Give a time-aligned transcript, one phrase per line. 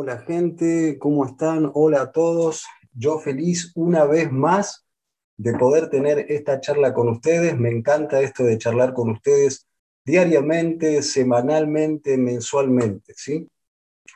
[0.00, 1.72] Hola gente, ¿cómo están?
[1.74, 2.64] Hola a todos.
[2.92, 4.86] Yo feliz una vez más
[5.36, 7.58] de poder tener esta charla con ustedes.
[7.58, 9.66] Me encanta esto de charlar con ustedes
[10.04, 13.12] diariamente, semanalmente, mensualmente.
[13.16, 13.48] ¿sí?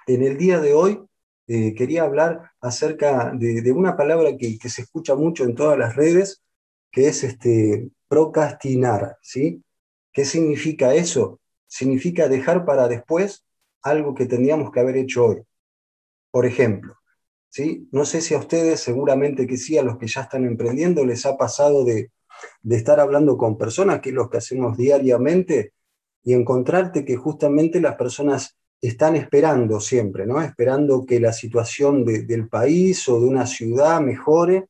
[0.07, 1.03] En el día de hoy
[1.49, 6.45] eh, quería hablar acerca de, una palabra que, se escucha mucho en todas las redes,
[6.93, 9.17] que es este, procrastinar.
[9.21, 9.65] ¿sí?
[10.13, 11.41] ¿Qué significa eso?
[11.67, 13.45] Significa dejar para después
[13.83, 15.43] algo que tendríamos que haber hecho hoy.
[16.33, 16.97] Por ejemplo,
[17.51, 17.89] ¿sí?
[17.93, 21.27] no sé si a ustedes, seguramente que sí, a los que ya están emprendiendo, les
[21.27, 22.11] ha pasado de,
[22.69, 25.75] estar hablando con personas, que es lo que hacemos diariamente,
[26.25, 30.41] y encontrarte que justamente las personas están esperando siempre, ¿no?
[30.41, 34.69] Esperando que la situación del país o de una ciudad mejore,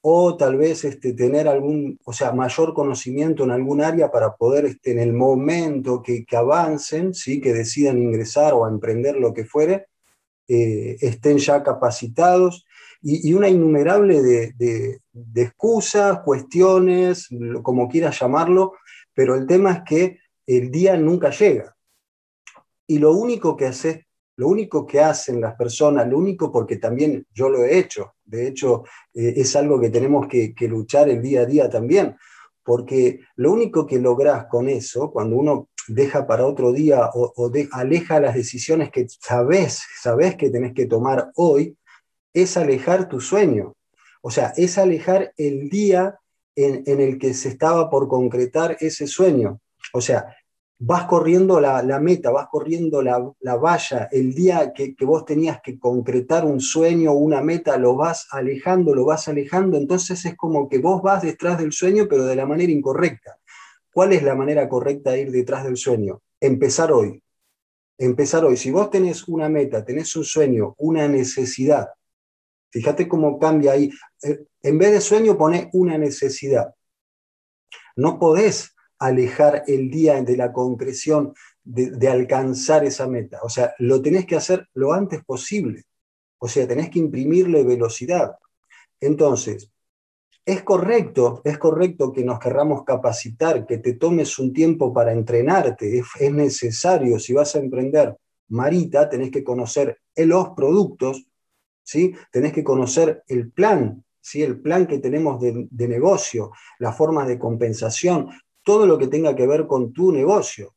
[0.00, 4.64] o tal vez este, tener algún, o sea, mayor conocimiento en algún área para poder,
[4.66, 7.40] este, en el momento que, que avancen, ¿sí?
[7.40, 9.86] que decidan ingresar o emprender lo que fuere,
[10.48, 12.66] eh, estén ya capacitados
[13.06, 15.00] y, una innumerable de,
[15.34, 17.28] excusas, cuestiones,
[17.62, 18.72] como quieras llamarlo,
[19.12, 21.76] pero el tema es que el día nunca llega.
[22.86, 27.26] Y lo único que hace, lo único que hacen las personas, lo único porque también
[27.34, 31.20] yo lo he hecho, de hecho eh, es algo que tenemos que, que luchar el
[31.20, 32.16] día a día también,
[32.62, 38.20] porque lo único que logras con eso, cuando uno deja para otro día o, aleja
[38.20, 41.76] las decisiones que sabes, sabes que tenés que tomar hoy,
[42.32, 43.74] es alejar tu sueño.
[44.22, 46.18] O sea, es alejar el día
[46.56, 49.60] en, el que se estaba por concretar ese sueño.
[49.92, 50.34] O sea,
[50.78, 53.18] vas corriendo la, meta, vas corriendo la,
[53.56, 57.96] valla, el día que, que, vos tenías que concretar un sueño o una meta, lo
[57.96, 62.24] vas alejando, lo vas alejando, entonces es como que vos vas detrás del sueño, pero
[62.24, 63.38] de la manera incorrecta.
[63.94, 66.20] ¿Cuál es la manera correcta de ir detrás del sueño?
[66.40, 67.22] Empezar hoy.
[67.96, 68.56] Empezar hoy.
[68.56, 71.90] Si vos tenés una meta, tenés un sueño, una necesidad,
[72.72, 73.92] fíjate cómo cambia ahí.
[74.20, 76.74] Eh, en vez de sueño, pone una necesidad.
[77.94, 81.32] No podés alejar el día de la concreción
[81.62, 83.38] de, de, alcanzar esa meta.
[83.44, 85.84] O sea, lo tenés que hacer lo antes posible.
[86.38, 88.38] O sea, tenés que imprimirle velocidad.
[88.98, 89.70] Entonces,
[90.46, 95.98] es correcto, es correcto que nos querramos capacitar, que te tomes un tiempo para entrenarte,
[95.98, 98.16] es, necesario, si vas a emprender
[98.48, 101.26] Marita, tenés que conocer los productos,
[101.82, 102.14] ¿sí?
[102.30, 104.42] tenés que conocer el plan, ¿sí?
[104.42, 108.28] el plan que tenemos de, de negocio, la forma de compensación,
[108.62, 110.74] todo lo que tenga que ver con tu negocio.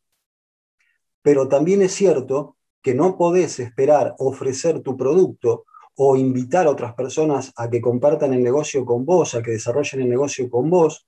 [1.21, 5.65] Pero también es cierto que no podés esperar ofrecer tu producto
[5.99, 10.01] o invitar a otras personas a que compartan el negocio con vos, a que desarrollen
[10.01, 11.07] el negocio con vos,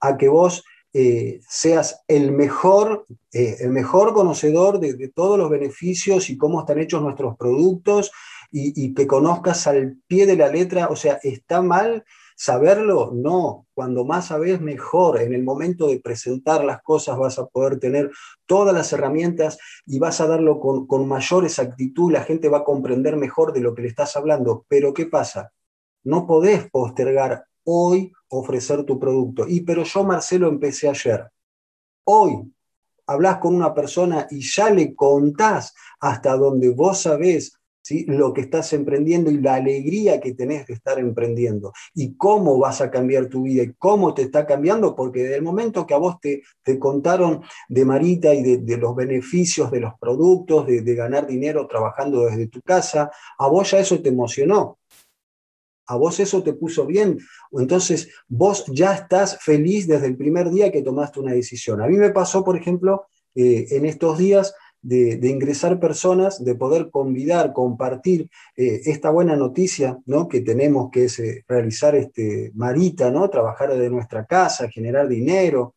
[0.00, 6.30] a que vos eh, seas el mejor, eh, el mejor conocedor de, todos los beneficios
[6.30, 8.10] y cómo están hechos nuestros productos
[8.50, 13.66] y, y que conozcas al pie de la letra, o sea, está mal Saberlo, no.
[13.74, 15.20] Cuando más sabes, mejor.
[15.20, 18.10] En el momento de presentar las cosas vas a poder tener
[18.46, 22.12] todas las herramientas y vas a darlo con, con mayor exactitud.
[22.12, 24.64] La gente va a comprender mejor de lo que le estás hablando.
[24.68, 25.52] Pero ¿qué pasa?
[26.02, 29.46] No podés postergar hoy ofrecer tu producto.
[29.48, 31.28] Y pero yo, Marcelo, empecé ayer.
[32.04, 32.52] Hoy
[33.06, 37.58] hablas con una persona y ya le contás hasta donde vos sabés
[38.06, 41.72] lo que estás emprendiendo y la alegría que tenés de estar emprendiendo.
[41.94, 45.42] Y cómo vas a cambiar tu vida y cómo te está cambiando, porque desde el
[45.42, 49.92] momento que a vos te, te contaron de Marita y de, los beneficios de los
[50.00, 54.78] productos, de, de ganar dinero trabajando desde tu casa, a vos ya eso te emocionó.
[55.86, 57.18] A vos eso te puso bien,
[57.52, 61.82] entonces vos ya estás feliz desde el primer día que tomaste una decisión.
[61.82, 66.90] A mí me pasó, por ejemplo, eh, en estos días de, ingresar personas, de poder
[66.90, 70.28] convidar, compartir eh, esta buena noticia ¿no?
[70.28, 73.30] que tenemos, que eh, realizar este, Marita, ¿no?
[73.30, 75.74] trabajar de nuestra casa, generar dinero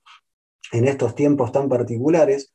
[0.74, 2.54] en estos tiempos tan particulares,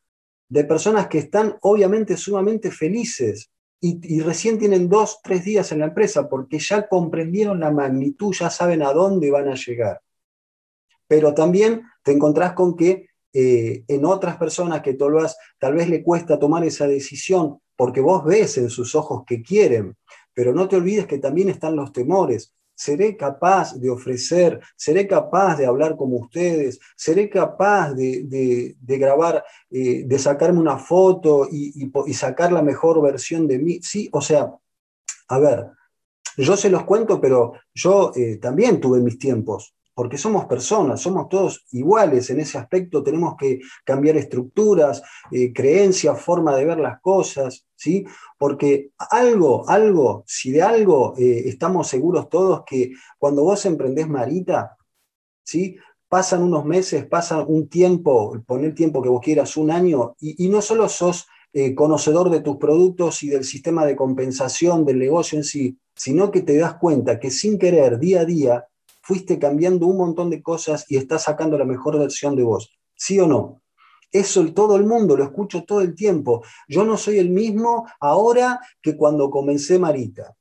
[0.49, 5.79] de personas que están obviamente sumamente felices y, y, recién tienen dos, tres días en
[5.79, 10.03] la empresa porque ya comprendieron la magnitud, ya saben a dónde van a llegar.
[11.09, 15.89] Pero también te encontrás con que eh, en otras personas que tal vez, tal vez
[15.89, 19.97] le cuesta tomar esa decisión porque vos ves en sus ojos que quieren,
[20.35, 22.55] pero no te olvides que también están los temores.
[22.75, 24.61] ¿Seré capaz de ofrecer?
[24.77, 26.81] ¿Seré capaz de hablar como ustedes?
[26.97, 33.59] ¿Seré capaz de, grabar, eh, de sacarme una foto y, sacar la mejor versión de
[33.59, 33.79] mí?
[33.83, 34.53] Sí, o sea,
[35.29, 35.67] a ver,
[36.37, 41.29] yo se los cuento, pero yo eh, también tuve mis tiempos porque somos personas, somos
[41.29, 47.01] todos iguales en ese aspecto, tenemos que cambiar estructuras, eh, creencias, forma de ver las
[47.01, 48.05] cosas, ¿sí?
[48.39, 54.77] Porque algo, algo, si de algo eh, estamos seguros todos que cuando vos emprendés Marita,
[55.45, 55.77] ¿sí?
[56.09, 60.61] Pasan unos meses, pasa un tiempo, poner tiempo que vos quieras, un año, y, no
[60.61, 65.45] solo sos eh, conocedor de tus productos y del sistema de compensación del negocio en
[65.45, 68.67] sí, sino que te das cuenta que sin querer, día a día,
[69.03, 72.71] fuiste cambiando un montón de cosas y estás sacando la mejor versión de vos.
[72.95, 73.63] ¿Sí o no?
[74.11, 76.43] Eso todo el mundo, lo escucho todo el tiempo.
[76.69, 80.37] Yo no soy el mismo ahora que cuando comencé Marita.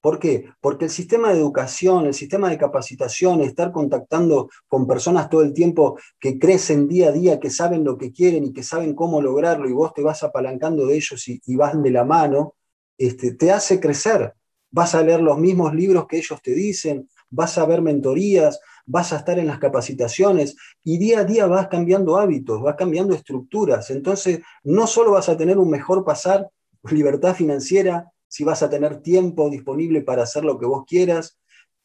[0.00, 0.44] ¿Por qué?
[0.60, 5.52] Porque el sistema de educación, el sistema de capacitación, estar contactando con personas todo el
[5.52, 9.20] tiempo que crecen día a día, que saben lo que quieren y que saben cómo
[9.20, 12.54] lograrlo y vos te vas apalancando de ellos y, vas de la mano,
[12.96, 14.32] este, te hace crecer.
[14.70, 19.12] Vas a leer los mismos libros que ellos te dicen, vas a ver mentorías, vas
[19.12, 23.90] a estar en las capacitaciones y día a día vas cambiando hábitos, vas cambiando estructuras.
[23.90, 26.48] Entonces, no solo vas a tener un mejor pasar,
[26.90, 31.38] libertad financiera, si vas a tener tiempo disponible para hacer lo que vos quieras,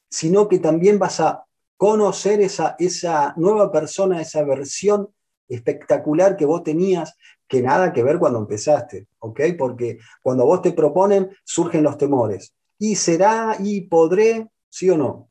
[0.09, 1.45] sino que también vas a
[1.77, 5.09] conocer esa, esa nueva persona, esa versión
[5.47, 7.15] espectacular que vos tenías,
[7.47, 9.41] que nada que ver cuando empezaste, ¿ok?
[9.57, 12.53] Porque cuando vos te proponen, surgen los temores.
[12.77, 14.47] ¿Y será y podré?
[14.69, 15.30] ¿Sí o no?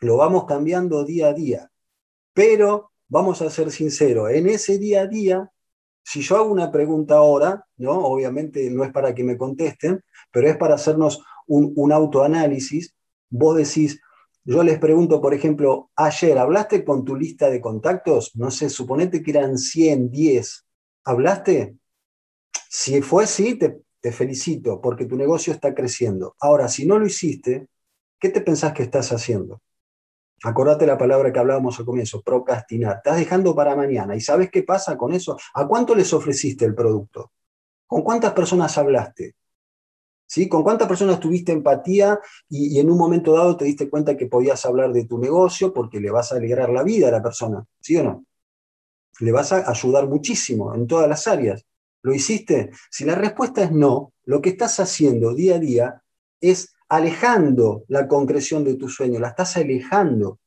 [0.00, 1.70] Lo vamos cambiando día a día.
[2.32, 5.50] Pero vamos a ser sinceros, en ese día a día,
[6.04, 7.98] si yo hago una pregunta ahora, ¿no?
[7.98, 12.94] obviamente no es para que me contesten, pero es para hacernos un, autoanálisis,
[13.30, 14.00] vos decís,
[14.44, 18.32] yo les pregunto, por ejemplo, ayer, ¿hablaste con tu lista de contactos?
[18.36, 20.66] No sé, suponete que eran 100, 10.
[21.04, 21.76] ¿Hablaste?
[22.70, 26.34] Si fue así, te, te felicito, porque tu negocio está creciendo.
[26.40, 27.68] Ahora, si no lo hiciste,
[28.18, 29.60] ¿qué te pensás que estás haciendo?
[30.44, 32.98] Acordate la palabra que hablábamos al comienzo, procrastinar.
[32.98, 34.14] Estás dejando para mañana.
[34.14, 35.36] ¿Y sabes qué pasa con eso?
[35.54, 37.32] ¿A cuánto les ofreciste el producto?
[37.86, 39.34] ¿Con cuántas personas hablaste?
[40.26, 40.48] ¿Sí?
[40.48, 44.26] ¿Con cuántas personas tuviste empatía y, y, en un momento dado te diste cuenta que
[44.26, 47.64] podías hablar de tu negocio porque le vas a alegrar la vida a la persona?
[47.80, 48.24] ¿Sí o no?
[49.20, 51.64] Le vas a ayudar muchísimo en todas las áreas.
[52.02, 52.70] ¿Lo hiciste?
[52.90, 56.02] Si la respuesta es no, lo que estás haciendo día a día
[56.40, 60.38] es alejando la concreción de tu sueño, la estás alejando.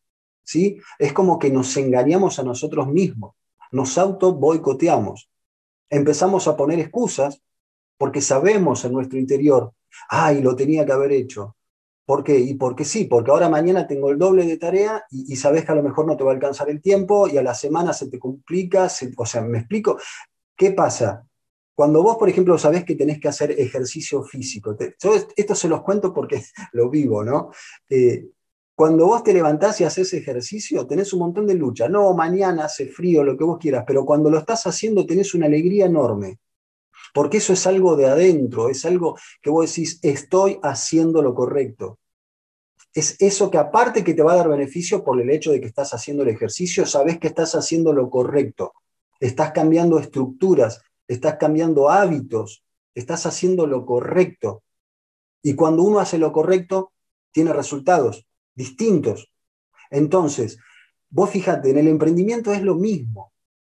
[0.43, 0.79] ¿sí?
[0.99, 3.35] Es como que nos engañamos a nosotros mismos,
[3.71, 5.29] nos auto boicoteamos.
[5.89, 7.41] Empezamos a poner excusas
[7.97, 9.73] porque sabemos en nuestro interior,
[10.09, 11.55] ay, lo tenía que haber hecho.
[12.05, 12.39] ¿Por qué?
[12.39, 15.75] Y porque sí, porque ahora mañana tengo el doble de tarea y, sabes que a
[15.75, 18.19] lo mejor no te va a alcanzar el tiempo y a la semana se te
[18.19, 19.97] complica, o sea, me explico.
[20.55, 21.25] ¿Qué pasa?
[21.73, 25.81] Cuando vos, por ejemplo, sabés que tenés que hacer ejercicio físico, yo esto se los
[25.81, 27.51] cuento porque lo vivo, ¿no?
[27.89, 28.27] Eh,
[28.75, 31.87] cuando vos te levantás y haces ejercicio, tenés un montón de lucha.
[31.87, 35.45] No, mañana hace frío, lo que vos quieras, pero cuando lo estás haciendo tenés una
[35.45, 36.39] alegría enorme.
[37.13, 41.99] Porque eso es algo de adentro, es algo que vos decís, estoy haciendo lo correcto.
[42.93, 45.67] Es eso que aparte que te va a dar beneficio por el hecho de que
[45.67, 48.73] estás haciendo el ejercicio, sabés que estás haciendo lo correcto.
[49.19, 50.81] Estás cambiando estructuras,
[51.13, 52.63] estás cambiando hábitos,
[52.95, 54.63] estás haciendo lo correcto.
[55.43, 56.93] Y cuando uno hace lo correcto,
[57.31, 58.25] tiene resultados
[58.55, 59.29] distintos.
[59.89, 60.57] Entonces,
[61.09, 63.33] vos fíjate, en el emprendimiento es lo mismo,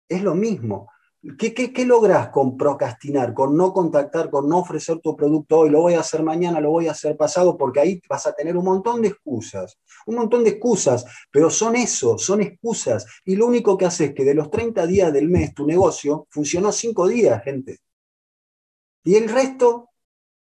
[0.09, 0.91] es lo mismo.
[1.39, 5.71] ¿Qué, logras con procrastinar, con no contactar, con no ofrecer tu producto hoy?
[5.71, 8.57] Lo voy a hacer mañana, lo voy a hacer pasado, porque ahí vas a tener
[8.57, 13.07] un montón de excusas, un montón de excusas, pero son eso, son excusas.
[13.25, 16.29] Y lo único que hace es que de los 30 días del mes tu negocio
[16.31, 17.79] funcionó 5 días, gente.
[19.05, 19.91] Y el resto,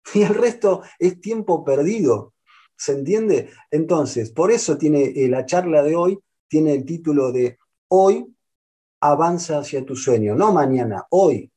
[0.14, 2.34] y el resto es tiempo perdido.
[2.78, 3.50] ¿Se entiende?
[3.70, 7.58] Entonces, por eso tiene eh, la charla de hoy, tiene el título de
[7.90, 8.26] Hoy
[9.02, 11.52] avanza hacia tu sueño, no mañana, hoy.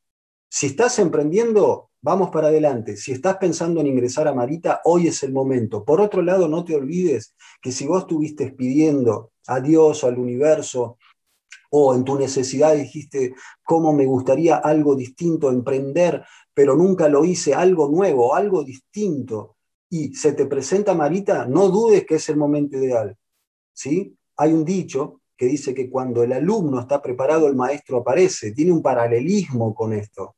[0.48, 2.96] Si estás emprendiendo, vamos para adelante.
[2.96, 5.84] Si estás pensando en ingresar a Marita, hoy es el momento.
[5.84, 10.18] Por otro lado, no te olvides que si vos estuviste pidiendo a Dios o al
[10.18, 10.98] universo,
[11.70, 13.34] o en tu necesidad dijiste,
[13.64, 16.24] ¿cómo me gustaría algo distinto, emprender,
[16.54, 19.56] pero nunca lo hice, algo nuevo, algo distinto?
[19.90, 23.16] Y se te presenta Marita, no dudes que es el momento ideal.
[23.72, 24.16] ¿sí?
[24.36, 28.52] Hay un dicho que dice que cuando el alumno está preparado, el maestro aparece.
[28.52, 30.36] Tiene un paralelismo con esto.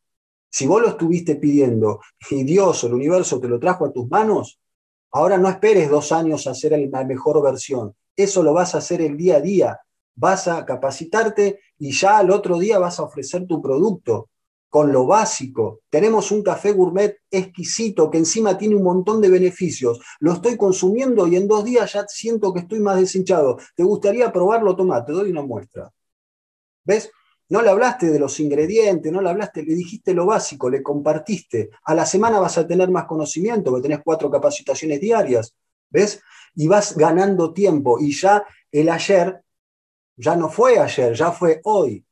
[0.50, 2.00] Si vos lo estuviste pidiendo
[2.30, 4.60] y Dios o el universo te lo trajo a tus manos,
[5.12, 7.94] ahora no esperes dos años a hacer la mejor versión.
[8.16, 9.80] Eso lo vas a hacer el día a día.
[10.14, 14.30] Vas a capacitarte y ya al otro día vas a ofrecer tu producto
[14.76, 15.80] con lo básico.
[15.88, 19.98] Tenemos un café gourmet exquisito que encima tiene un montón de beneficios.
[20.20, 23.56] Lo estoy consumiendo y en dos días ya siento que estoy más deshinchado.
[23.74, 24.76] ¿Te gustaría probarlo?
[24.76, 25.90] Toma, te doy una muestra.
[26.84, 27.10] ¿Ves?
[27.48, 31.70] no le hablaste de los ingredientes, no le hablaste, le dijiste lo básico, le compartiste.
[31.84, 35.54] A la semana vas a tener más conocimiento, porque tenés cuatro capacitaciones diarias,
[35.88, 36.20] ¿ves?
[36.54, 39.40] Y vas ganando tiempo y ya el ayer
[40.16, 42.05] ya no fue ayer, ya fue hoy.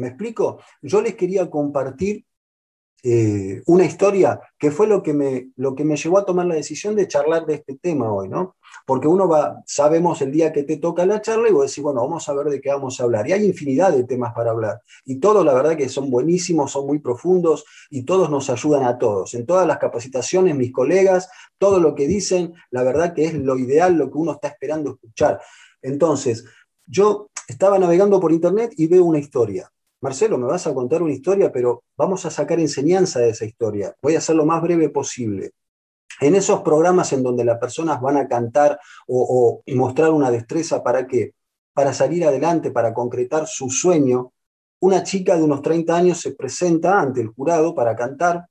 [0.00, 0.60] ¿Me explico?
[0.80, 2.24] Yo les quería compartir
[3.02, 6.54] eh, una historia que fue lo que, me, lo que me llevó a tomar la
[6.54, 8.56] decisión de charlar de este tema hoy, ¿no?
[8.86, 12.00] Porque uno va, sabemos el día que te toca la charla y vos decís, bueno,
[12.02, 13.28] vamos a ver de qué vamos a hablar.
[13.28, 14.80] Y hay infinidad de temas para hablar.
[15.04, 18.98] Y todos, la verdad, que son buenísimos, son muy profundos y todos nos ayudan a
[18.98, 19.34] todos.
[19.34, 21.28] En todas las capacitaciones, mis colegas,
[21.58, 24.92] todo lo que dicen, la verdad que es lo ideal, lo que uno está esperando
[24.92, 25.40] escuchar.
[25.82, 26.44] Entonces,
[26.86, 29.70] yo estaba navegando por internet y veo una historia.
[30.02, 33.94] Marcelo, me vas a contar una historia, pero vamos a sacar enseñanza de esa historia.
[34.00, 35.52] Voy a hacer lo más breve posible.
[36.20, 41.06] En esos programas en donde las personas van a cantar o, mostrar una destreza para
[41.06, 41.34] qué?
[41.74, 44.32] Para salir adelante, para concretar su sueño,
[44.80, 48.46] una chica de unos 30 años se presenta ante el jurado para cantar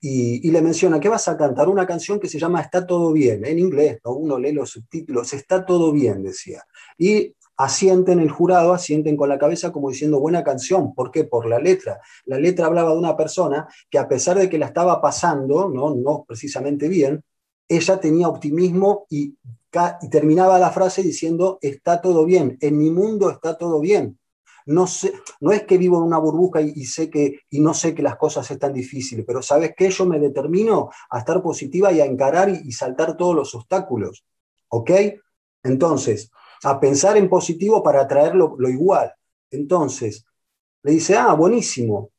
[0.00, 3.44] y, le menciona que vas a cantar una canción que se llama Está todo bien,
[3.44, 4.12] en inglés, ¿no?
[4.12, 6.62] uno lee los subtítulos, Está todo bien, decía.
[6.98, 10.94] Y asienten el jurado, asienten con la cabeza como diciendo buena canción.
[10.94, 11.24] ¿Por qué?
[11.24, 12.00] Por la letra.
[12.26, 15.94] La letra hablaba de una persona que a pesar de que la estaba pasando, no,
[15.94, 17.22] no precisamente bien,
[17.68, 19.36] ella tenía optimismo y,
[20.10, 24.18] terminaba la frase diciendo está todo bien, en mi mundo está todo bien.
[24.64, 27.94] No, sé, no es que vivo en una burbuja y, sé que, y no sé
[27.94, 29.90] que las cosas están difíciles, pero ¿sabes qué?
[29.90, 34.24] Yo me determino a estar positiva y a encarar y, y saltar todos los obstáculos.
[34.68, 34.90] ¿Ok?
[35.62, 36.30] Entonces,
[36.66, 39.14] a pensar en positivo para atraer lo, igual.
[39.52, 40.26] Entonces,
[40.82, 42.10] le dice, ah, buenísimo.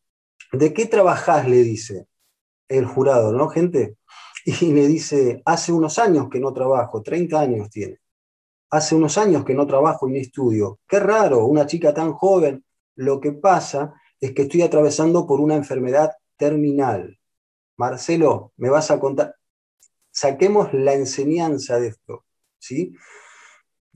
[0.54, 1.50] ¿De qué trabajás?
[1.50, 2.08] Le dice
[2.70, 3.98] el jurado, ¿no, gente?
[4.46, 8.00] Y le dice, hace unos años que no trabajo, 30 años tiene.
[8.70, 10.80] Hace unos años que no trabajo y no estudio.
[10.88, 12.64] Qué raro, una chica tan joven.
[12.96, 17.20] Lo que pasa es que estoy atravesando por una enfermedad terminal.
[17.76, 19.36] Marcelo, me vas a contar.
[20.10, 22.24] Saquemos la enseñanza de esto,
[22.58, 22.94] ¿sí?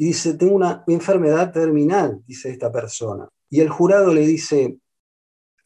[0.01, 3.29] Y dice, tengo una enfermedad terminal, dice esta persona.
[3.51, 4.79] Y el jurado le dice,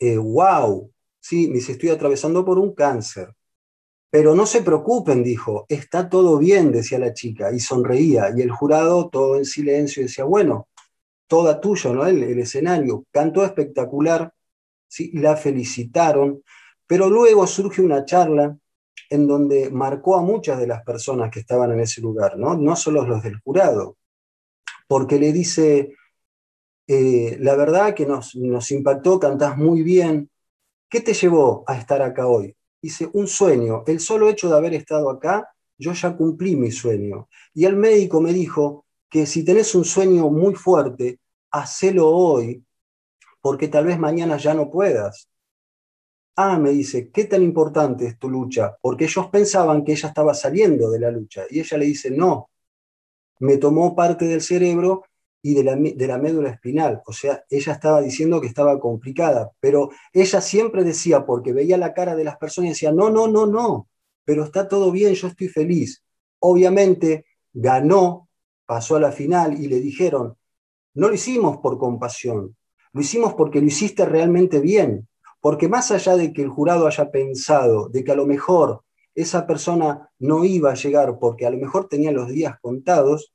[0.01, 3.33] wow, eh, sí, me dice, estoy atravesando por un cáncer.
[4.09, 8.29] Pero no se preocupen, dijo, está todo bien, decía la chica, y sonreía.
[8.35, 10.67] Y el jurado, todo en silencio, decía, bueno,
[11.27, 12.05] toda tuyo, ¿no?
[12.05, 13.05] El, el escenario.
[13.11, 14.33] Cantó espectacular,
[14.89, 15.11] ¿sí?
[15.13, 16.43] la felicitaron,
[16.85, 18.57] pero luego surge una charla
[19.09, 22.57] en donde marcó a muchas de las personas que estaban en ese lugar, ¿no?
[22.57, 23.95] No solo los del jurado
[24.87, 25.95] porque le dice,
[26.87, 30.29] eh, la verdad que nos, nos impactó, cantás muy bien,
[30.89, 32.55] ¿qué te llevó a estar acá hoy?
[32.81, 37.27] Dice, un sueño, el solo hecho de haber estado acá, yo ya cumplí mi sueño.
[37.53, 41.19] Y el médico me dijo que si tenés un sueño muy fuerte,
[41.51, 42.63] hacelo hoy,
[43.41, 45.29] porque tal vez mañana ya no puedas.
[46.35, 48.75] Ah, me dice, ¿qué tan importante es tu lucha?
[48.81, 51.43] Porque ellos pensaban que ella estaba saliendo de la lucha.
[51.49, 52.49] Y ella le dice, no,
[53.39, 55.03] me tomó parte del cerebro
[55.41, 57.01] y de la, de la, médula espinal.
[57.05, 61.93] O sea, ella estaba diciendo que estaba complicada, pero ella siempre decía, porque veía la
[61.93, 63.87] cara de las personas y decía, no, no, no, no,
[64.23, 66.03] pero está todo bien, yo estoy feliz.
[66.39, 68.27] Obviamente ganó,
[68.65, 70.35] pasó a la final y le dijeron,
[70.95, 72.55] no lo hicimos por compasión,
[72.91, 75.07] lo hicimos porque lo hiciste realmente bien,
[75.41, 78.84] porque más allá de que el jurado haya pensado de que a lo mejor
[79.15, 83.33] esa persona no iba a llegar porque a lo mejor tenía los días contados,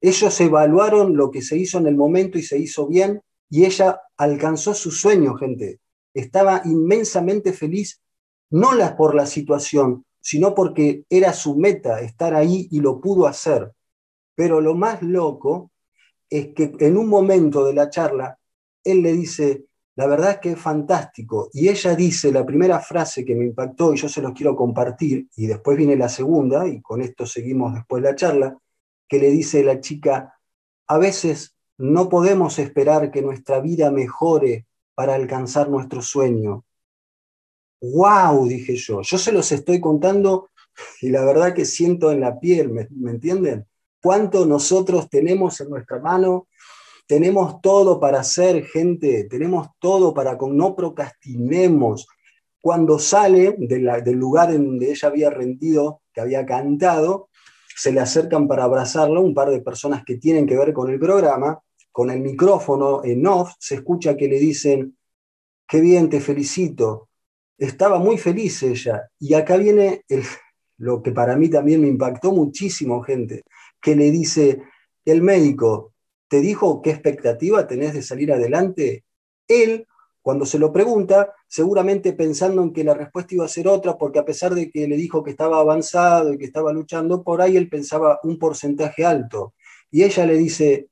[0.00, 4.00] ellos evaluaron lo que se hizo en el momento y se hizo bien y ella
[4.16, 5.80] alcanzó su sueño, gente.
[6.12, 8.02] Estaba inmensamente feliz,
[8.50, 13.72] no por la situación, sino porque era su meta estar ahí y lo pudo hacer.
[14.34, 15.70] Pero lo más loco
[16.28, 18.38] es que en un momento de la charla,
[18.84, 21.50] él le dice, la verdad es que es fantástico.
[21.52, 25.28] Y ella dice la primera frase que me impactó y yo se los quiero compartir,
[25.36, 28.56] y después viene la segunda, y con esto seguimos después la charla,
[29.08, 30.38] que le dice la chica,
[30.86, 36.64] a veces no podemos esperar que nuestra vida mejore para alcanzar nuestro sueño.
[37.80, 38.46] ¡Wow!
[38.46, 39.02] dije yo.
[39.02, 40.50] Yo se los estoy contando
[41.00, 43.66] y la verdad que siento en la piel, ¿me, ¿me entienden?
[44.00, 46.48] Cuánto nosotros tenemos en nuestra mano
[47.12, 52.08] tenemos todo para hacer, gente, tenemos todo para con no procrastinemos.
[52.58, 57.28] Cuando sale del lugar en donde ella había rendido, que había cantado,
[57.76, 60.98] se le acercan para abrazarla un par de personas que tienen que ver con el
[60.98, 64.96] programa, con el micrófono en off, se escucha que le dicen,
[65.68, 67.10] qué bien, te felicito.
[67.58, 69.06] Estaba muy feliz ella.
[69.18, 70.02] Y acá viene
[70.78, 73.42] lo que para mí también me impactó muchísimo, gente,
[73.82, 74.62] que le dice,
[75.04, 75.91] el médico,
[76.32, 79.04] te dijo qué expectativa tenés de salir adelante
[79.48, 79.86] Él,
[80.22, 84.18] cuando se lo pregunta, seguramente pensando en que la respuesta iba a ser otra, porque
[84.18, 87.58] a pesar de que le dijo que estaba avanzado y que estaba luchando, por ahí
[87.58, 89.52] él pensaba un porcentaje alto.
[89.90, 90.88] Y ella le dice,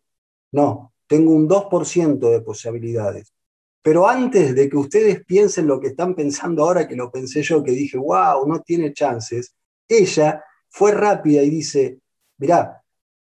[0.53, 3.33] no, tengo un 2% de posibilidades.
[3.81, 7.65] Pero antes de que ustedes piensen lo que están pensando ahora, que lo pensé yo,
[7.65, 9.55] que dije, wow, no tiene chances,
[9.89, 11.99] ella fue rápida y dice,
[12.37, 12.80] mirá,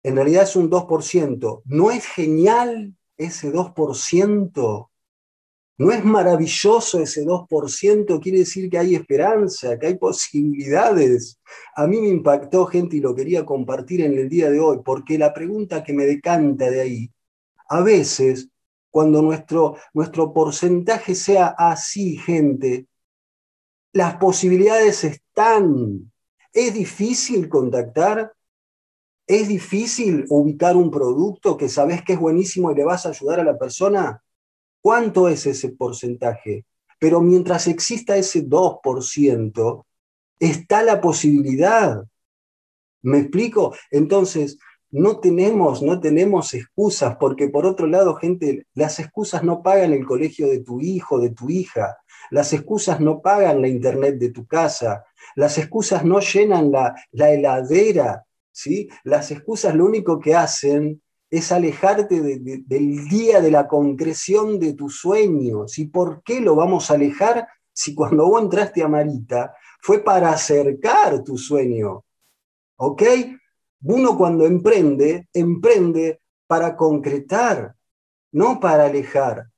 [0.05, 1.63] en realidad es un 2%.
[1.65, 4.89] ¿No es genial ese 2%?
[5.79, 8.21] ¿No es maravilloso ese 2%?
[8.21, 11.39] Quiere decir que hay esperanza, que hay posibilidades.
[11.75, 15.17] A mí me impactó, gente, y lo quería compartir en el día de hoy, porque
[15.17, 17.11] la pregunta que me decanta de ahí,
[17.67, 18.47] a veces,
[18.91, 22.85] cuando nuestro, nuestro porcentaje sea así, gente,
[23.91, 26.11] las posibilidades están.
[26.53, 28.35] ¿Es difícil contactar?
[29.27, 33.39] ¿Es difícil ubicar un producto que sabes que es buenísimo y le vas a ayudar
[33.39, 34.21] a la persona?
[34.81, 36.65] ¿Cuánto es ese porcentaje?
[36.99, 39.85] Pero mientras exista ese 2%,
[40.39, 42.03] está la posibilidad.
[43.01, 43.75] ¿Me explico?
[43.89, 44.59] Entonces,
[44.91, 50.05] no tenemos, no tenemos excusas, porque por otro lado, gente, las excusas no pagan el
[50.05, 51.97] colegio de tu hijo, de tu hija,
[52.29, 55.03] las excusas no pagan la internet de tu casa,
[55.35, 58.87] las excusas no llenan la, la heladera, ¿sí?
[59.03, 64.99] Las excusas lo único que hacen es alejarte del día de la concreción de tus
[64.99, 65.77] sueños.
[65.77, 70.29] ¿Y por qué lo vamos a alejar si cuando vos entraste a Marita fue para
[70.29, 72.05] acercar tu sueño?
[72.77, 73.03] ¿Ok?
[73.83, 77.75] Uno cuando emprende, emprende para concretar,
[78.31, 79.49] no para alejar.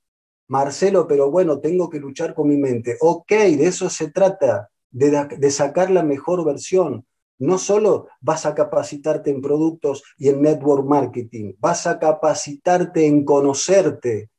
[0.48, 2.96] Marcelo, pero bueno, tengo que luchar con mi mente.
[3.00, 7.06] Ok, de eso se trata, de, de sacar la mejor versión
[7.38, 13.24] no solo vas a capacitarte en productos y en network marketing, vas a capacitarte en
[13.24, 14.30] conocerte,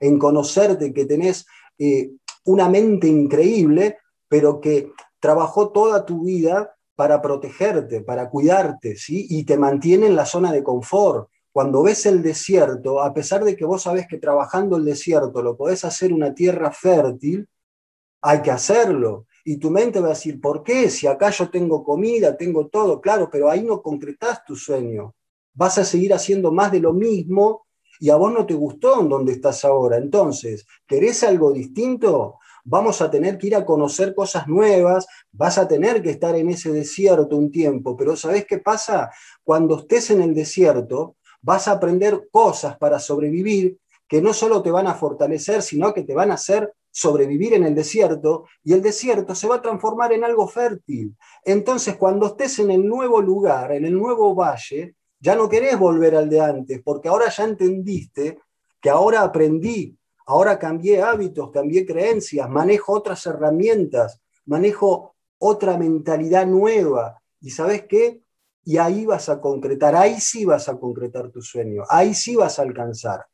[0.00, 1.46] en conocerte que tenés
[1.78, 2.10] eh,
[2.44, 9.26] una mente increíble, pero que trabajó toda tu vida para protegerte, para cuidarte, ¿sí?
[9.30, 11.30] Y te mantiene en la zona de confort.
[11.52, 15.56] Cuando ves el desierto, a pesar de que vos sabés que trabajando el desierto lo
[15.56, 17.48] podés hacer una tierra fértil,
[18.20, 19.26] hay que hacerlo.
[19.44, 20.90] Y tu mente va a decir, ¿por qué?
[20.90, 25.14] Si acá yo tengo comida, tengo todo, claro, pero ahí no concretás tu sueño.
[25.54, 27.66] Vas a seguir haciendo más de lo mismo
[27.98, 29.98] y a vos no te gustó en donde estás ahora.
[29.98, 32.38] Entonces, ¿querés algo distinto?
[32.64, 36.50] Vamos a tener que ir a conocer cosas nuevas, vas a tener que estar en
[36.50, 39.10] ese desierto un tiempo, pero ¿sabés qué pasa?
[39.42, 44.70] Cuando estés en el desierto, vas a aprender cosas para sobrevivir que no solo te
[44.70, 48.82] van a fortalecer, sino que te van a hacer sobrevivir en el desierto y el
[48.82, 51.16] desierto se va a transformar en algo fértil.
[51.44, 56.16] Entonces, cuando estés en el nuevo lugar, en el nuevo valle, ya no querés volver
[56.16, 58.38] al de antes, porque ahora ya entendiste
[58.80, 67.20] que ahora aprendí, ahora cambié hábitos, cambié creencias, manejo otras herramientas, manejo otra mentalidad nueva.
[67.40, 68.22] ¿Y sabes qué?
[68.64, 72.58] Y ahí vas a concretar, ahí sí vas a concretar tu sueño, ahí sí vas
[72.58, 73.26] a alcanzar.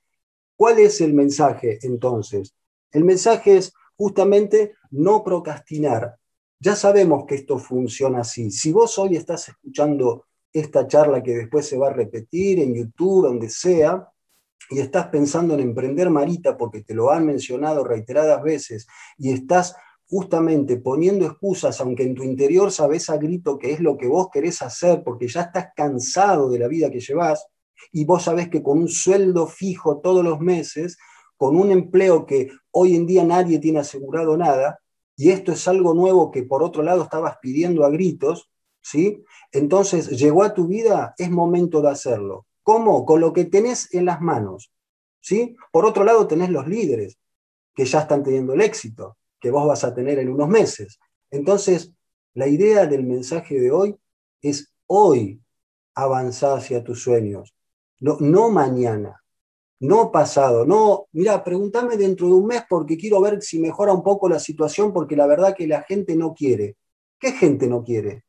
[0.56, 2.54] ¿Cuál es el mensaje entonces?
[2.92, 6.16] El mensaje es justamente no procrastinar.
[6.58, 8.50] Ya sabemos que esto funciona así.
[8.50, 13.26] Si vos hoy estás escuchando esta charla que después se va a repetir en YouTube,
[13.26, 14.08] donde sea,
[14.70, 19.76] y estás pensando en emprender Marita porque te lo han mencionado reiteradas veces y estás
[20.08, 24.28] justamente poniendo excusas, aunque en tu interior sabes a grito que es lo que vos
[24.32, 27.46] querés hacer porque ya estás cansado de la vida que llevas
[27.92, 30.96] y vos sabés que con un sueldo fijo todos los meses
[31.36, 34.80] con un empleo que hoy en día nadie tiene asegurado nada,
[35.16, 38.50] y esto es algo nuevo que por otro lado estabas pidiendo a gritos,
[38.82, 39.24] ¿sí?
[39.52, 42.46] Entonces llegó a tu vida, es momento de hacerlo.
[42.62, 43.06] ¿Cómo?
[43.06, 44.72] Con lo que tenés en las manos,
[45.20, 45.56] ¿sí?
[45.72, 47.18] Por otro lado tenés los líderes
[47.74, 50.98] que ya están teniendo el éxito, que vos vas a tener en unos meses.
[51.30, 51.92] Entonces,
[52.34, 53.96] la idea del mensaje de hoy
[54.42, 55.40] es hoy
[55.94, 57.54] avanzar hacia tus sueños,
[57.98, 59.22] no, no mañana
[59.80, 64.02] no pasado, no, mira, pregúntame dentro de un mes porque quiero ver si mejora un
[64.02, 66.76] poco la situación porque la verdad que la gente no quiere.
[67.18, 68.24] ¿Qué gente no quiere?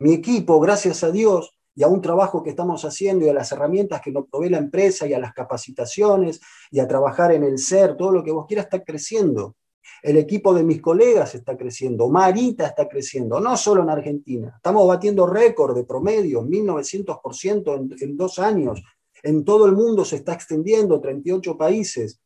[0.00, 3.52] Mi equipo, gracias a Dios y a un trabajo que estamos haciendo y a las
[3.52, 7.58] herramientas que nos provee la empresa y a las capacitaciones y a trabajar en el
[7.58, 9.56] ser, todo lo que vos quieras está creciendo.
[10.02, 14.52] El equipo de mis colegas está creciendo, Marita está creciendo, no solo en Argentina.
[14.56, 18.82] Estamos batiendo récord de promedio, 1900% en, en dos años
[19.22, 22.20] en todo el mundo se está extendiendo, 38 países.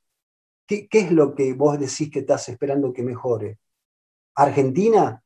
[0.66, 3.58] ¿Qué, es lo que vos decís que estás esperando que mejore?
[4.34, 5.22] ¿Argentina?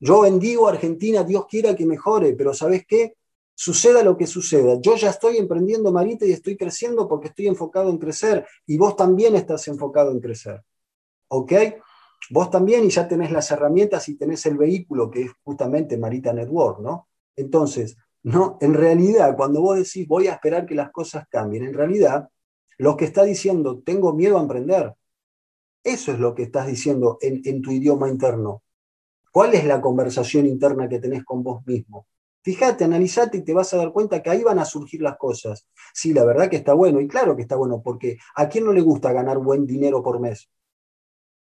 [0.00, 3.14] Yo bendigo a Argentina, Dios quiera que mejore, pero ¿sabes qué?
[3.56, 4.78] suceda lo que suceda.
[4.80, 8.94] Yo ya estoy emprendiendo, Marita, y estoy creciendo porque estoy enfocado en crecer y vos
[8.94, 10.62] también estás enfocado en crecer.
[11.28, 11.52] ¿Ok?
[12.30, 16.32] Vos también y ya tenés las herramientas y tenés el vehículo que es justamente Marita
[16.32, 17.08] Network, ¿no?
[17.34, 21.72] Entonces, no, en realidad, cuando vos decís voy a esperar que las cosas cambien, en
[21.72, 22.28] realidad,
[22.76, 24.94] lo que está diciendo tengo miedo a emprender,
[25.84, 28.64] eso es lo que estás diciendo en, tu idioma interno.
[29.30, 32.08] ¿Cuál es la conversación interna que tenés con vos mismo?
[32.42, 35.64] Fíjate, analizate y te vas a dar cuenta que ahí van a surgir las cosas.
[35.94, 38.72] Sí, la verdad que está bueno, y claro que está bueno, porque ¿a quién no
[38.72, 40.50] le gusta ganar buen dinero por mes?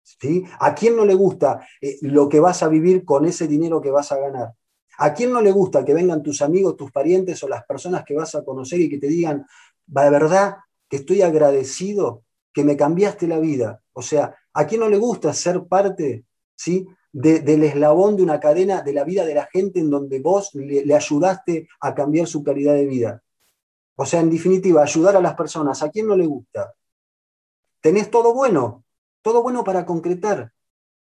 [0.02, 0.44] ¿Sí?
[0.58, 3.90] ¿A quién no le gusta eh, lo que vas a vivir con ese dinero que
[3.90, 4.54] vas a ganar?
[5.02, 8.14] ¿A quién no le gusta que vengan tus amigos, tus parientes o las personas que
[8.14, 9.46] vas a conocer y que te digan,
[9.86, 10.56] de verdad
[10.90, 13.82] que estoy agradecido que me cambiaste la vida?
[13.94, 16.86] O sea, ¿a quién no le gusta ser parte ¿sí?
[17.12, 20.94] del eslabón de una cadena de la vida de la gente en donde vos le,
[20.94, 23.22] ayudaste a cambiar su calidad de vida?
[23.96, 25.82] O sea, en definitiva, ayudar a las personas.
[25.82, 26.74] ¿A quién no le gusta?
[27.80, 28.84] Tenés todo bueno,
[29.22, 30.52] todo bueno para concretar.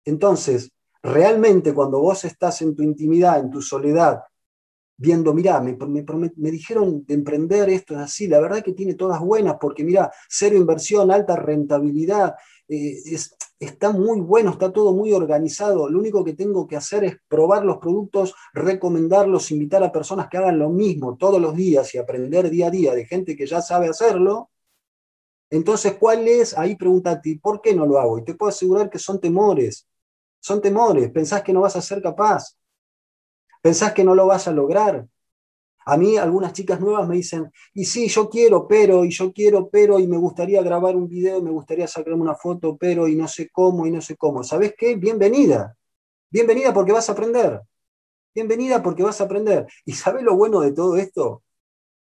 [0.07, 4.23] Entonces, realmente cuando vos estás en tu intimidad, en tu soledad,
[4.97, 5.77] viendo, mirá, me,
[6.51, 10.57] dijeron de emprender esto es así, la verdad que tiene todas buenas, porque mirá, cero
[10.57, 12.37] inversión, alta rentabilidad,
[12.69, 12.99] eh,
[13.59, 17.65] está muy bueno, está todo muy organizado, lo único que tengo que hacer es probar
[17.65, 22.49] los productos, recomendarlos, invitar a personas que hagan lo mismo todos los días y aprender
[22.49, 24.51] día a día de gente que ya sabe hacerlo,
[25.51, 26.57] entonces, ¿cuál es?
[26.57, 28.19] Ahí pregúntate, ¿por qué no lo hago?
[28.19, 29.87] Y te puedo asegurar que son temores.
[30.43, 31.11] Son temores.
[31.11, 32.59] Pensás que no vas a ser capaz.
[33.63, 35.07] Pensás que no lo vas a lograr.
[35.87, 39.69] A mí algunas chicas nuevas me dicen, y sí, yo quiero, pero, y yo quiero,
[39.69, 43.27] pero, y me gustaría grabar un video, me gustaría sacarme una foto, pero, y no
[43.27, 44.45] sé cómo, y no sé cómo.
[44.45, 44.97] ¿Sabes qué?
[44.97, 45.77] Bienvenida.
[46.31, 47.61] Bienvenida porque vas a aprender.
[48.35, 49.67] Bienvenida porque vas a aprender.
[49.85, 51.43] ¿Y sabes lo bueno de todo esto?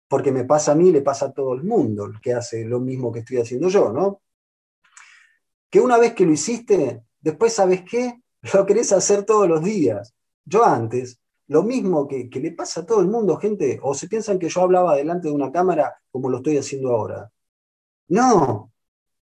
[0.08, 2.78] porque me pasa a mí, le pasa a todo el mundo, el que hace lo
[2.78, 4.22] mismo que estoy haciendo yo, ¿no?
[5.68, 8.22] Que una vez que lo hiciste, después, ¿sabes qué?
[8.52, 10.14] Lo querés hacer todos los días.
[10.44, 14.08] Yo antes, lo mismo que, que le pasa a todo el mundo, gente, o se
[14.08, 17.30] piensan que yo hablaba delante de una cámara como lo estoy haciendo ahora.
[18.08, 18.70] No,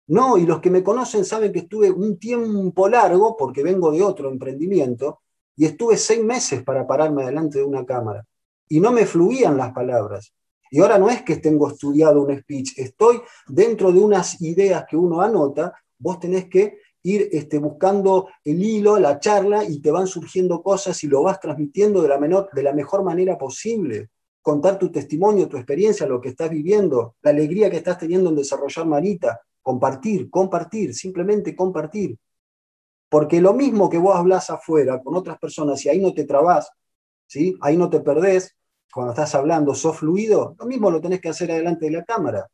[0.08, 4.01] no, y los que me conocen saben que estuve un tiempo largo, porque vengo de
[4.01, 5.21] otro emprendimiento,
[5.56, 8.25] y estuve seis meses para pararme delante de una cámara.
[8.69, 10.34] Y no me fluían las palabras.
[10.71, 14.97] Y ahora no es que tengo estudiado un speech, estoy dentro de unas ideas que
[14.97, 16.77] uno anota, vos tenés que
[17.08, 21.39] ir este, buscando el hilo, la charla, y te van surgiendo cosas y lo vas
[21.39, 24.10] transmitiendo de la, menor, de la mejor manera posible.
[24.41, 28.36] Contar tu testimonio, tu experiencia, lo que estás viviendo, la alegría que estás teniendo en
[28.36, 32.17] desarrollar Marita, compartir, compartir, simplemente compartir.
[33.10, 36.70] Porque lo mismo que vos hablas afuera con otras personas y ahí no te trabás,
[37.26, 37.56] ¿sí?
[37.62, 38.56] ahí no te perdés,
[38.93, 42.50] cuando estás hablando, sos fluido, lo mismo lo tenés que hacer adelante de la cámara.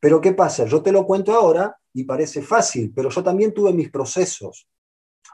[0.00, 0.64] Pero ¿qué pasa?
[0.66, 4.68] Yo te lo cuento ahora y parece fácil, pero yo también tuve mis procesos.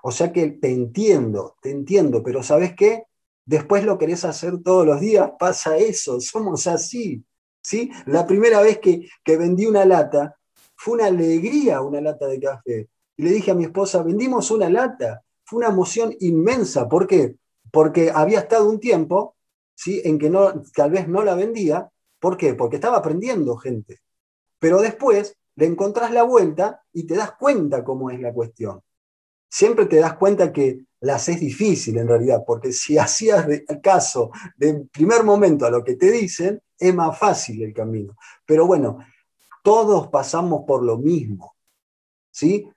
[0.05, 3.03] O sea que te entiendo, te entiendo, pero ¿sabes qué?
[3.44, 7.25] Después lo querés hacer todos los días, pasa eso, somos así.
[7.61, 7.90] ¿sí?
[8.07, 10.37] La primera vez que, que vendí una lata,
[10.77, 12.88] fue una alegría una lata de café.
[13.16, 15.25] Y le dije a mi esposa, vendimos una lata.
[15.44, 16.88] Fue una emoción inmensa.
[16.88, 17.35] ¿Por qué?
[17.72, 19.35] Porque había estado un tiempo
[19.85, 21.90] en que no, tal vez no la vendía.
[22.20, 22.55] ¿Por qué?
[22.55, 23.98] Porque estaba aprendiendo gente.
[24.61, 28.80] Pero después le encontrás la vuelta y te das cuenta cómo es la cuestión.
[29.48, 33.46] Siempre te das cuenta que la haces difícil en realidad, porque si hacías
[33.82, 38.16] caso de primer momento a lo que te dicen, es más fácil el camino.
[38.46, 38.98] Pero bueno,
[39.62, 41.56] todos pasamos por lo mismo.
[42.30, 42.68] ¿sí?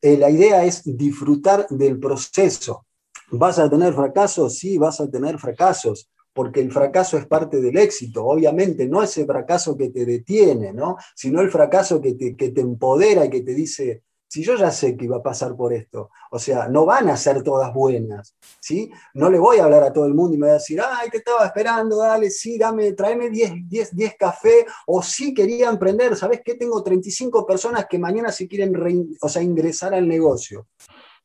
[0.00, 2.86] Eh, la idea es disfrutar del proceso.
[3.30, 4.58] ¿Vas a tener fracasos?
[4.58, 9.26] Sí, vas a tener fracasos porque el fracaso es parte del éxito, obviamente, no ese
[9.26, 10.96] fracaso que te detiene, ¿no?
[11.14, 14.70] sino el fracaso que te, que te empodera y que te dice, si yo ya
[14.70, 18.34] sé que iba a pasar por esto, o sea, no van a ser todas buenas,
[18.60, 18.90] ¿sí?
[19.12, 21.10] No le voy a hablar a todo el mundo y me voy a decir, ay,
[21.10, 26.16] te estaba esperando, dale, sí, dame, tráeme 10, 10, 10 café, o sí quería emprender,
[26.16, 26.54] ¿sabes qué?
[26.54, 28.74] Tengo 35 personas que mañana se quieren
[29.20, 30.66] o sea, ingresar al negocio.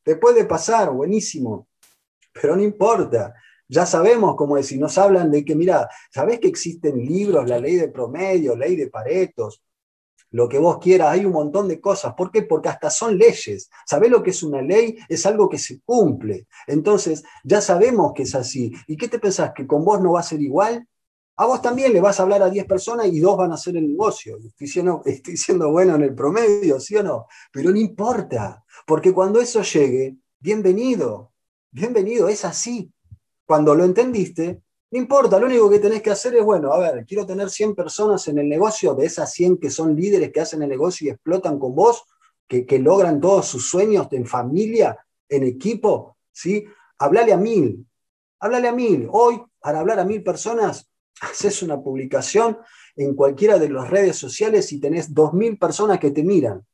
[0.04, 1.70] Te puede pasar, buenísimo,
[2.34, 3.34] pero no importa,
[3.68, 7.76] ya sabemos es, y nos hablan de que, mira, ¿sabés que existen libros, la ley
[7.76, 9.62] de promedio, ley de paretos?
[10.32, 12.14] Lo que vos quieras, hay un montón de cosas.
[12.14, 12.44] ¿Por qué?
[12.44, 13.70] Porque hasta son leyes.
[13.86, 14.98] ¿Sabés lo que es una ley?
[15.08, 16.48] Es algo que se cumple.
[16.68, 18.74] Entonces, ya sabemos que es así.
[18.88, 19.52] ¿Y qué te pensás?
[19.56, 20.86] ¿Que con vos no va a ser igual?
[21.38, 23.78] A vos también le vas a hablar a 10 personas y dos van a hacer
[23.78, 24.38] el negocio.
[24.44, 27.28] Estoy siendo, estoy siendo bueno en el promedio, ¿sí o no?
[27.52, 31.32] Pero no importa, porque cuando eso llegue, bienvenido,
[31.72, 32.92] bienvenido, es así.
[33.48, 37.06] Cuando lo entendiste, No importa, lo único que tenés que hacer es, bueno, a ver,
[37.06, 40.62] quiero tener 100 personas en el negocio, de esas 100 que son líderes que hacen
[40.64, 42.06] el negocio y explotan con vos,
[42.48, 46.66] que, logran todos sus sueños en familia, en equipo, ¿sí?
[47.00, 47.86] Hablale a mil,
[48.40, 49.10] háblale a mil.
[49.12, 50.90] Hoy, para hablar a mil personas,
[51.22, 52.58] haces una publicación
[52.96, 56.66] en cualquiera de las redes sociales y tenés 2.000 personas que te miran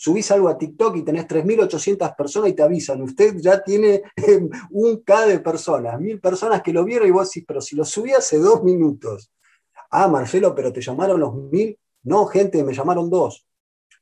[0.00, 4.48] subís algo a TikTok y tenés 3.800 personas y te avisan, usted ya tiene em,
[4.70, 7.84] un K de personas, mil personas que lo vieron y vos decís, pero si lo
[7.84, 9.30] subí hace dos minutos.
[9.90, 11.78] Ah, Marcelo, pero te llamaron los mil.
[12.04, 13.46] No, gente, me llamaron dos.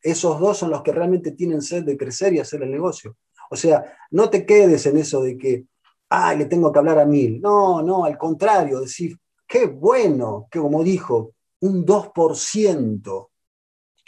[0.00, 3.16] Esos dos son los que realmente tienen sed de crecer y hacer el negocio.
[3.50, 5.64] O sea, no te quedes en eso de que,
[6.10, 7.40] ah, le tengo que hablar a mil.
[7.40, 13.27] No, no, al contrario, decir, qué bueno, que como dijo, un 2%.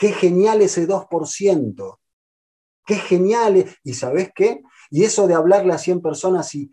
[0.01, 1.99] Qué genial ese 2%.
[2.87, 3.67] Qué genial.
[3.85, 4.63] ¿Y sabes qué?
[4.89, 6.71] Y eso de hablarle a 100 personas y,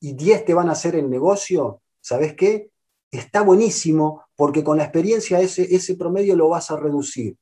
[0.00, 2.70] 10 te van a hacer el negocio, ¿sabes qué?
[3.10, 7.36] Está buenísimo porque con la experiencia ese, ese promedio lo vas a reducir.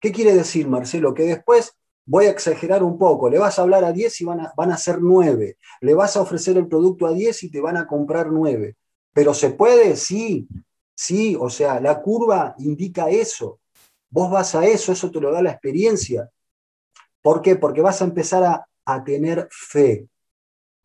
[0.00, 1.12] ¿Qué quiere decir, Marcelo?
[1.12, 4.40] Que después voy a exagerar un poco, le vas a hablar a 10 y van
[4.40, 7.60] a, van a ser 9, le vas a ofrecer el producto a 10 y te
[7.60, 8.74] van a comprar 9.
[9.12, 9.96] Pero ¿se puede?
[9.96, 10.48] Sí,
[10.94, 13.60] sí, o sea, la curva indica eso.
[14.14, 16.30] Vos vas a eso, eso te lo da la experiencia.
[17.20, 17.56] ¿Por qué?
[17.56, 20.06] Porque vas a empezar a, tener fe.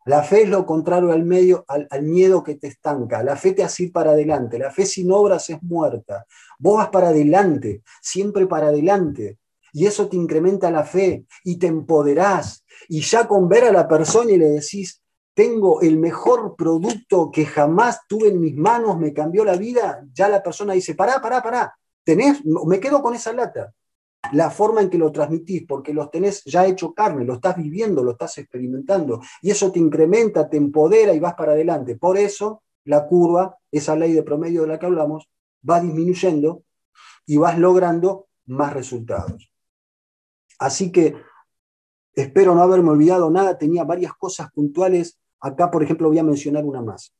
[0.04, 3.22] La fe es lo contrario al, medio, al, miedo que te estanca.
[3.22, 4.58] La fe te hace ir para adelante.
[4.58, 6.26] La fe sin obras es muerta.
[6.58, 9.38] Vos vas para adelante, siempre para adelante.
[9.72, 12.64] Y eso te incrementa la fe y te empoderás.
[12.88, 15.00] Y ya con ver a la persona y le decís,
[15.34, 20.28] tengo el mejor producto que jamás tuve en mis manos, me cambió la vida, ya
[20.28, 23.72] la persona dice, pará, pará, pará, tenés, me quedo con esa lata.
[24.32, 28.04] La forma en que lo transmitís, porque los tenés ya hecho carne, lo estás viviendo,
[28.04, 31.96] lo estás experimentando, y eso te incrementa, te empodera y vas para adelante.
[31.96, 35.30] Por eso la curva, esa ley de promedio de la que hablamos,
[35.68, 36.64] va disminuyendo
[37.26, 39.50] y vas logrando más resultados.
[40.58, 41.16] Así que
[42.14, 45.18] espero no haberme olvidado nada, tenía varias cosas puntuales.
[45.40, 47.14] Acá, por ejemplo, voy a mencionar una más.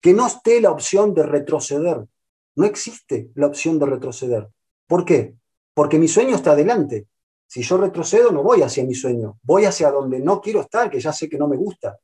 [0.00, 2.06] Que no esté la opción de retroceder.
[2.54, 4.48] No existe la opción de retroceder.
[4.86, 5.34] ¿Por qué?
[5.74, 7.06] Porque mi sueño está adelante.
[7.46, 11.00] Si yo retrocedo, no voy hacia mi sueño, voy hacia donde no quiero estar, que
[11.00, 11.98] ya sé que no me gusta.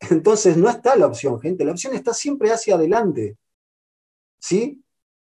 [0.10, 1.64] Entonces no está la opción, gente.
[1.64, 3.36] La opción está siempre hacia adelante.
[4.38, 4.82] ¿Sí?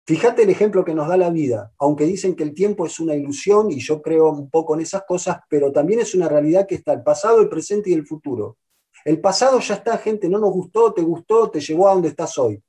[0.06, 3.14] Fíjate el ejemplo que nos da la vida, aunque dicen que el tiempo es una
[3.14, 6.74] ilusión y yo creo un poco en esas cosas, pero también es una realidad que
[6.74, 8.58] está el pasado, el presente y el futuro.
[9.04, 12.36] El pasado ya está, gente, no nos gustó, te gustó, te llevó a donde estás
[12.36, 12.62] hoy.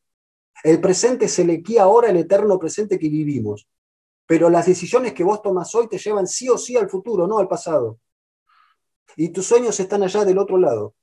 [0.63, 3.67] El presente se le guía ahora el eterno presente que vivimos.
[4.27, 7.37] Pero las decisiones que vos tomas hoy te llevan sí o sí al futuro, no
[7.37, 7.99] al pasado.
[9.15, 10.95] Y tus sueños están allá del otro lado.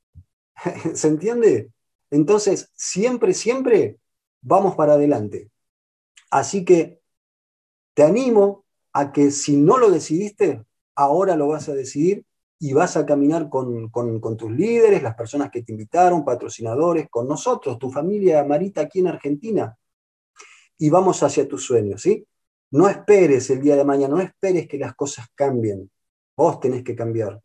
[0.94, 1.70] ¿Se entiende?
[2.10, 3.98] Entonces, siempre, siempre
[4.40, 5.50] vamos para adelante.
[6.30, 7.00] Así que
[7.94, 12.26] te animo a que si no lo decidiste, ahora lo vas a decidir
[12.64, 13.90] y vas a caminar con,
[14.37, 19.09] tus líderes, las personas que te invitaron, patrocinadores, con nosotros, tu familia Marita aquí en
[19.09, 19.77] Argentina,
[20.79, 22.25] y vamos hacia tus sueños, ¿sí?
[22.70, 25.90] No esperes el día de mañana, no esperes que las cosas cambien.
[26.37, 27.42] Vos tenés que cambiar,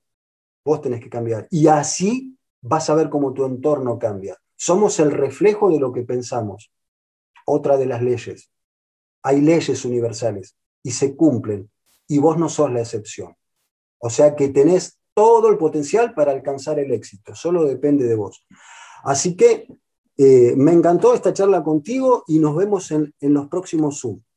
[0.64, 1.48] vos tenés que cambiar.
[1.50, 4.38] Y así vas a ver cómo tu entorno cambia.
[4.56, 6.72] Somos el reflejo de lo que pensamos.
[7.44, 8.52] Otra de las leyes.
[9.24, 11.72] Hay leyes universales y se cumplen,
[12.08, 13.36] y vos no sos la excepción.
[13.98, 18.46] O sea que tenés todo el potencial para alcanzar el éxito, solo depende de vos.
[19.04, 19.68] Así que
[20.16, 24.20] eh, me encantó esta charla contigo y nos vemos en, en los próximos Zoom.